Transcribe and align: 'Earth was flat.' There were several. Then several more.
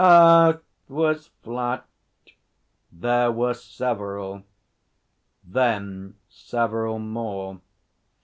'Earth 0.03 0.63
was 0.89 1.27
flat.' 1.43 1.83
There 2.91 3.31
were 3.31 3.53
several. 3.53 4.41
Then 5.45 6.15
several 6.27 6.97
more. 6.97 7.61